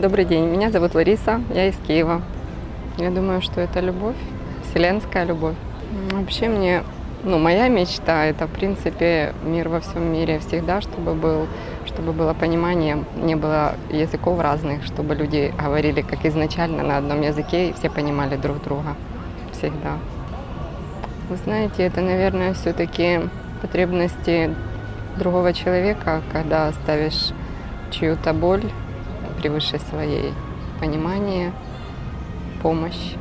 [0.00, 2.22] Добрый день, меня зовут Лариса, я из Киева.
[2.96, 4.16] Я думаю, что это любовь,
[4.64, 5.56] вселенская любовь.
[6.12, 6.84] Вообще мне,
[7.22, 11.46] ну, моя мечта– это, в принципе, мир во всем мире всегда, чтобы был,
[11.84, 17.68] чтобы было понимание, не было языков разных, чтобы люди говорили как изначально на одном языке
[17.68, 18.96] и все понимали друг друга
[19.52, 19.98] всегда.
[21.28, 23.20] Вы знаете, это, наверное, все-таки
[23.60, 24.54] потребности
[25.18, 27.32] другого человека, когда ставишь
[27.90, 28.64] чью-то боль
[29.40, 30.34] превыше своей,
[30.80, 31.52] понимание,
[32.62, 33.14] помощь.